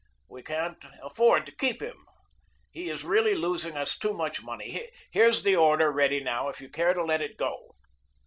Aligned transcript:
We 0.27 0.41
can't 0.41 0.83
afford 1.03 1.45
to 1.45 1.51
keep 1.51 1.79
him. 1.79 2.07
He 2.71 2.89
is 2.89 3.03
really 3.03 3.35
losing 3.35 3.77
us 3.77 3.95
too 3.95 4.13
much 4.13 4.41
money. 4.41 4.89
Here's 5.11 5.43
the 5.43 5.55
order 5.55 5.91
ready 5.91 6.19
now, 6.23 6.49
if 6.49 6.59
you 6.59 6.69
care 6.69 6.95
to 6.95 7.03
let 7.03 7.21
it 7.21 7.37
go." 7.37 7.75